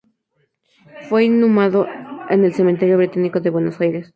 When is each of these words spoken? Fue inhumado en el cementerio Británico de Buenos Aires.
Fue 1.09 1.25
inhumado 1.25 1.85
en 2.31 2.43
el 2.43 2.55
cementerio 2.55 2.97
Británico 2.97 3.39
de 3.39 3.51
Buenos 3.51 3.79
Aires. 3.79 4.09